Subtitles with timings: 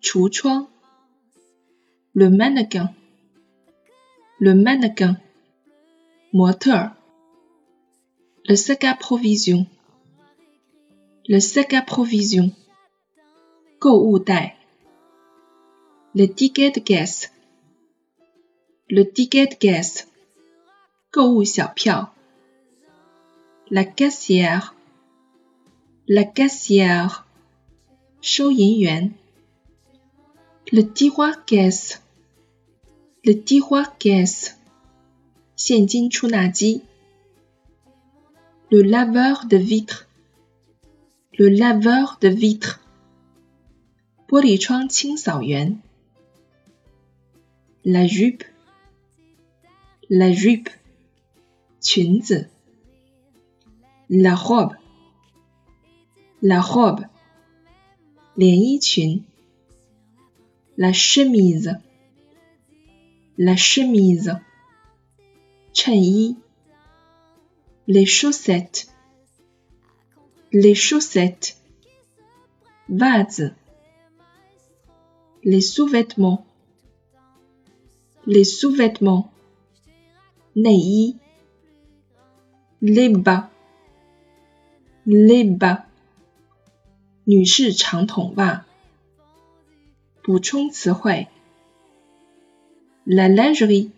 [0.00, 0.68] 橱窗。
[2.14, 5.16] Le mannequin，le mannequin，
[6.32, 6.96] 模特儿。
[8.44, 9.66] Le sac à provision.
[11.28, 12.50] Le sac à provision.
[13.78, 14.56] 购物袋。
[16.14, 17.30] Le ticket de caisse.
[18.88, 20.08] Le ticket de caisse.
[21.12, 22.12] 购物小票。
[23.70, 24.74] La caissière.
[26.08, 27.26] La caissière.
[28.22, 29.14] 收银员。
[30.70, 32.02] Le tiroir caisse.
[33.24, 34.54] Le tiroir caisse.
[35.56, 36.82] 现金出纳机。
[38.70, 40.06] Le laveur de vitres.
[41.32, 42.80] Le laveur de vitres.
[44.28, 45.80] 玻璃窗清扫员。
[47.82, 48.44] La jupe.
[50.08, 50.68] La jupe.
[51.80, 52.50] 裙子。
[54.08, 54.76] La robe.
[56.42, 57.06] La robe.
[58.34, 59.24] 连衣裙。
[60.76, 61.80] La chemise.
[63.36, 64.40] La chemise.
[65.72, 66.36] 衬衣。
[67.86, 68.88] Les chaussettes.
[70.52, 71.56] Les chaussettes.
[72.88, 73.54] Vase.
[75.42, 76.44] Les sous-vêtements.
[78.26, 79.30] Les sous-vêtements.
[80.54, 81.16] 内衣。
[82.80, 83.50] Les bas.
[85.06, 85.86] Les bas.
[87.25, 88.65] 女士长筒袜。
[90.23, 91.29] 补充词汇。
[93.05, 93.91] La lingerie.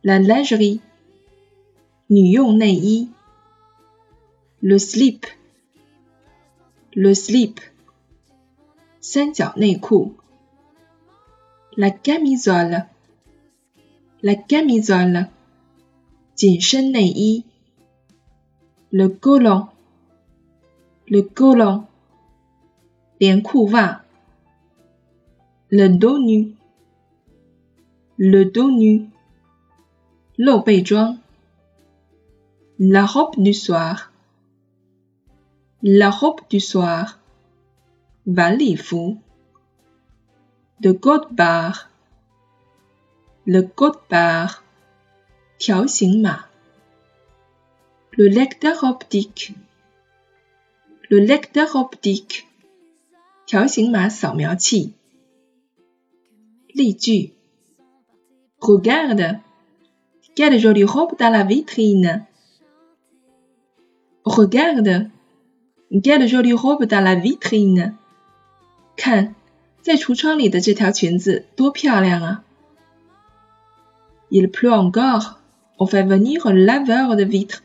[0.00, 0.78] La lingerie.
[2.06, 3.10] 女用内衣。
[4.60, 5.22] Le slip。
[6.92, 7.56] Le slip。
[9.00, 10.14] 三角内裤。
[11.76, 12.86] La camisole。
[14.20, 15.30] La camisole。
[16.36, 17.44] 紧身内衣。
[18.90, 19.75] Le collant。
[21.07, 21.87] Le collant。
[23.19, 24.01] 连裤袜。
[25.69, 29.09] Le dos nu。Le dos nu。
[30.37, 31.19] 露背装。
[32.79, 34.11] La robe du soir.
[35.83, 37.19] La robe du soir.
[38.25, 39.17] 晚礼服。
[40.79, 41.89] Le code barre.
[43.45, 44.63] Le code barre.
[45.59, 46.45] 条形码。
[48.11, 49.53] Le lecteur optique.
[51.09, 52.45] Le lecteur optique.
[53.45, 54.93] 条形码扫描器。
[56.73, 57.33] 例句：
[58.59, 59.41] Regarde,
[60.35, 62.25] quelle jolie robe dans la vitrine.
[64.23, 65.09] Regarde,
[66.01, 67.95] quelle jolie robe dans la vitrine.
[68.95, 69.35] 看，
[69.81, 72.43] 在橱窗里的这条裙子多漂亮啊！
[74.29, 75.39] Il pleut encore.
[75.77, 77.63] On fait venir le laveur de vitres.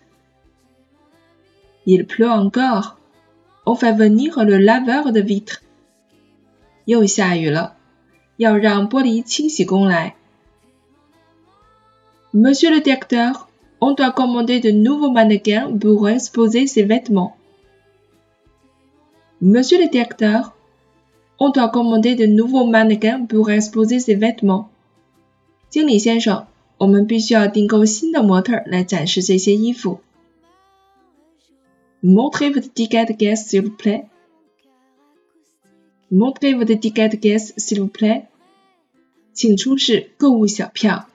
[1.84, 2.96] Il pleut encore.
[3.64, 5.60] On fait venir le laveur de vitres.
[6.84, 7.74] 又下雨了，
[8.36, 10.14] 要让玻璃清洗工来。
[12.32, 13.48] Monsieur le directeur,
[13.80, 17.32] on doit commander de nouveaux mannequins pour exposer ses vêtements.
[19.40, 20.52] Monsieur le directeur,
[21.38, 24.66] on doit commander de nouveaux mannequins pour exposer ses vêtements.
[25.68, 26.46] 经理先生，
[26.78, 30.00] 我们必须要订购新的模特来展示这些衣服。
[32.03, 34.09] mocktv with the diggetta gas silver play
[36.11, 38.25] mocktv with the diggetta gas silver play
[39.33, 41.07] 请出示购物小票